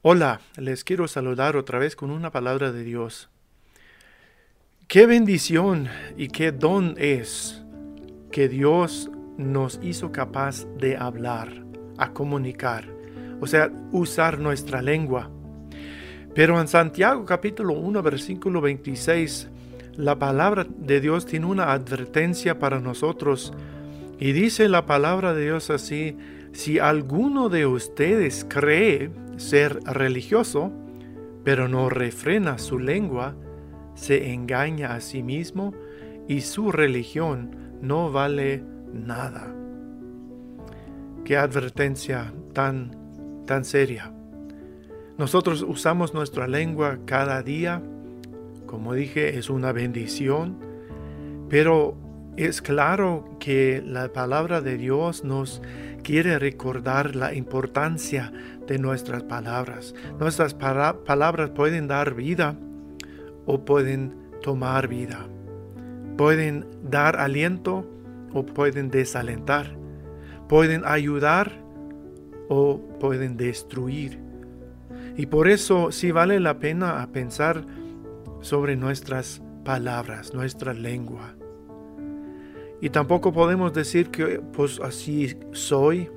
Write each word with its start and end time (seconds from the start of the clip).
Hola, 0.00 0.40
les 0.56 0.84
quiero 0.84 1.08
saludar 1.08 1.56
otra 1.56 1.80
vez 1.80 1.96
con 1.96 2.12
una 2.12 2.30
palabra 2.30 2.70
de 2.70 2.84
Dios. 2.84 3.30
Qué 4.86 5.06
bendición 5.06 5.88
y 6.16 6.28
qué 6.28 6.52
don 6.52 6.94
es 6.98 7.64
que 8.30 8.48
Dios 8.48 9.10
nos 9.38 9.80
hizo 9.82 10.12
capaz 10.12 10.66
de 10.76 10.96
hablar, 10.96 11.48
a 11.96 12.12
comunicar, 12.12 12.88
o 13.40 13.48
sea, 13.48 13.72
usar 13.90 14.38
nuestra 14.38 14.82
lengua. 14.82 15.32
Pero 16.32 16.60
en 16.60 16.68
Santiago 16.68 17.24
capítulo 17.24 17.72
1 17.72 18.00
versículo 18.00 18.60
26, 18.60 19.48
la 19.96 20.16
palabra 20.16 20.64
de 20.64 21.00
Dios 21.00 21.26
tiene 21.26 21.46
una 21.46 21.72
advertencia 21.72 22.60
para 22.60 22.78
nosotros 22.78 23.52
y 24.20 24.30
dice 24.30 24.68
la 24.68 24.86
palabra 24.86 25.34
de 25.34 25.42
Dios 25.42 25.70
así, 25.70 26.16
si 26.52 26.78
alguno 26.78 27.48
de 27.48 27.66
ustedes 27.66 28.46
cree 28.48 29.10
ser 29.38 29.80
religioso, 29.84 30.72
pero 31.44 31.68
no 31.68 31.88
refrena 31.88 32.58
su 32.58 32.78
lengua, 32.78 33.34
se 33.94 34.32
engaña 34.32 34.94
a 34.94 35.00
sí 35.00 35.22
mismo 35.22 35.74
y 36.28 36.42
su 36.42 36.70
religión 36.72 37.56
no 37.80 38.12
vale 38.12 38.62
nada. 38.92 39.54
Qué 41.24 41.36
advertencia 41.36 42.32
tan 42.52 42.98
tan 43.48 43.64
seria. 43.64 44.12
Nosotros 45.16 45.64
usamos 45.66 46.14
nuestra 46.14 46.46
lengua 46.46 46.98
cada 47.06 47.42
día, 47.42 47.82
como 48.66 48.92
dije, 48.92 49.38
es 49.38 49.48
una 49.48 49.72
bendición, 49.72 50.58
pero 51.48 51.96
es 52.44 52.62
claro 52.62 53.36
que 53.40 53.82
la 53.84 54.12
palabra 54.12 54.60
de 54.60 54.76
Dios 54.76 55.24
nos 55.24 55.60
quiere 56.04 56.38
recordar 56.38 57.16
la 57.16 57.34
importancia 57.34 58.32
de 58.66 58.78
nuestras 58.78 59.24
palabras. 59.24 59.92
Nuestras 60.20 60.54
palabras 60.54 61.50
pueden 61.50 61.88
dar 61.88 62.14
vida 62.14 62.56
o 63.44 63.64
pueden 63.64 64.14
tomar 64.40 64.86
vida. 64.86 65.26
Pueden 66.16 66.64
dar 66.82 67.16
aliento 67.16 67.84
o 68.32 68.46
pueden 68.46 68.88
desalentar. 68.88 69.76
Pueden 70.48 70.82
ayudar 70.84 71.52
o 72.48 72.80
pueden 73.00 73.36
destruir. 73.36 74.20
Y 75.16 75.26
por 75.26 75.48
eso 75.48 75.90
sí 75.90 76.12
vale 76.12 76.38
la 76.38 76.60
pena 76.60 77.08
pensar 77.12 77.66
sobre 78.40 78.76
nuestras 78.76 79.42
palabras, 79.64 80.32
nuestra 80.32 80.72
lengua. 80.72 81.34
Y 82.80 82.90
tampoco 82.90 83.32
podemos 83.32 83.72
decir 83.72 84.10
que 84.10 84.40
pues 84.52 84.80
así 84.80 85.36
soy, 85.52 86.10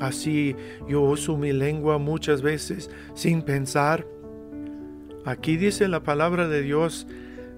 así 0.00 0.56
yo 0.88 1.02
uso 1.02 1.36
mi 1.36 1.52
lengua 1.52 1.98
muchas 1.98 2.42
veces 2.42 2.90
sin 3.14 3.42
pensar. 3.42 4.06
Aquí 5.24 5.56
dice 5.56 5.88
la 5.88 6.02
palabra 6.02 6.48
de 6.48 6.62
Dios, 6.62 7.06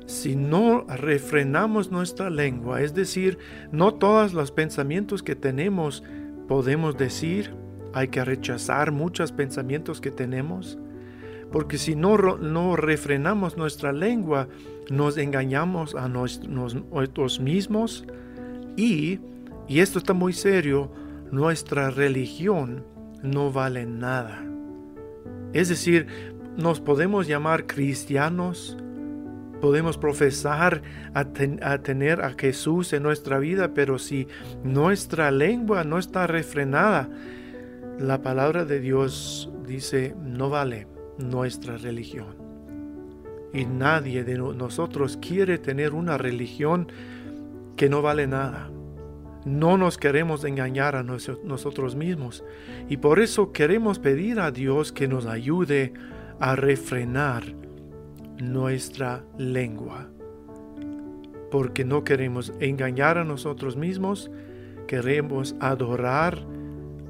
si 0.07 0.35
no 0.37 0.85
refrenamos 0.89 1.91
nuestra 1.91 2.31
lengua, 2.31 2.83
es 2.83 2.95
decir, 2.95 3.39
no 3.71 3.95
todos 3.95 4.35
los 4.35 4.51
pensamientos 4.51 5.23
que 5.23 5.37
tenemos 5.37 6.03
podemos 6.49 6.99
decir, 6.99 7.55
hay 7.95 8.09
que 8.09 8.25
rechazar 8.25 8.91
muchos 8.91 9.31
pensamientos 9.31 10.01
que 10.01 10.11
tenemos, 10.11 10.79
porque 11.53 11.79
si 11.79 11.95
no, 11.95 12.17
no 12.17 12.75
refrenamos 12.75 13.57
nuestra 13.57 13.93
lengua, 13.93 14.49
nos 14.91 15.17
engañamos 15.17 15.95
a 15.95 16.09
nosotros 16.09 17.39
mismos 17.39 18.05
y, 18.77 19.21
y 19.69 19.81
esto 19.81 19.99
está 19.99 20.13
muy 20.13 20.33
serio, 20.33 20.91
nuestra 21.31 21.91
religión 21.91 22.85
no 23.23 23.53
vale 23.53 23.87
nada. 23.87 24.45
Es 25.53 25.69
decir, 25.69 26.07
nos 26.57 26.81
podemos 26.81 27.27
llamar 27.27 27.67
cristianos, 27.67 28.77
podemos 29.61 29.99
profesar 29.99 30.83
a, 31.15 31.25
tener 31.79 32.23
a 32.23 32.33
Jesús 32.33 32.93
en 32.93 33.03
nuestra 33.03 33.39
vida, 33.39 33.75
pero 33.75 33.99
si 33.99 34.27
nuestra 34.65 35.31
lengua 35.31 35.85
no 35.85 35.99
está 35.99 36.27
refrenada, 36.27 37.09
la 37.99 38.23
palabra 38.23 38.65
de 38.65 38.81
Dios 38.81 39.51
dice, 39.67 40.15
no 40.23 40.51
vale 40.51 40.87
nuestra 41.19 41.77
religión. 41.77 42.37
Y 43.53 43.67
nadie 43.67 44.25
de 44.25 44.39
nosotros 44.39 45.19
quiere 45.21 45.59
tener 45.59 45.93
una 45.93 46.17
religión 46.17 46.89
que 47.81 47.89
no 47.89 48.03
vale 48.03 48.27
nada. 48.27 48.71
No 49.47 49.79
nos 49.79 49.97
queremos 49.97 50.45
engañar 50.45 50.97
a 50.97 51.03
nosotros 51.03 51.97
mismos 51.97 52.45
y 52.91 52.99
por 52.99 53.21
eso 53.21 53.53
queremos 53.53 53.99
pedir 53.99 54.39
a 54.39 54.51
Dios 54.51 54.93
que 54.93 55.09
nos 55.09 55.25
ayude 55.25 55.95
a 56.41 56.57
refrenar 56.57 57.43
nuestra 58.39 59.25
lengua. 59.39 60.11
Porque 61.51 61.87
no 61.87 62.05
queremos 62.05 62.53
engañar 62.61 63.17
a 63.17 63.25
nosotros 63.25 63.79
mismos, 63.79 64.31
queremos 64.87 65.57
adorar 65.59 66.37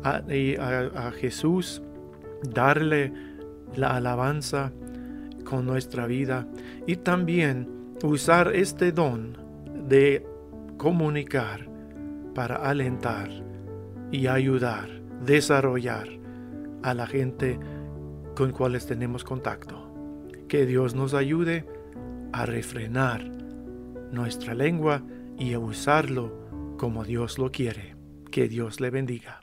a, 0.05 0.19
a 0.19 1.11
Jesús, 1.11 1.83
darle 2.45 3.13
la 3.75 3.97
alabanza 3.97 4.71
con 5.43 5.67
nuestra 5.67 6.07
vida 6.07 6.47
y 6.87 6.95
también 6.95 7.97
usar 8.05 8.55
este 8.55 8.93
don 8.93 9.37
de 9.89 10.30
comunicar 10.81 11.69
para 12.35 12.57
alentar 12.57 13.29
y 14.11 14.29
ayudar, 14.29 14.89
desarrollar 15.27 16.09
a 16.83 16.95
la 16.95 17.07
gente 17.07 17.61
con 18.35 18.53
cuales 18.53 18.87
tenemos 18.87 19.23
contacto. 19.23 19.93
Que 20.49 20.65
Dios 20.65 20.95
nos 20.95 21.13
ayude 21.13 21.67
a 22.33 22.47
refrenar 22.47 23.23
nuestra 24.11 24.55
lengua 24.55 25.03
y 25.39 25.53
a 25.53 25.59
usarlo 25.59 26.49
como 26.79 27.05
Dios 27.05 27.39
lo 27.39 27.53
quiere. 27.53 27.95
Que 28.31 28.49
Dios 28.49 28.81
le 28.81 28.89
bendiga. 28.89 29.43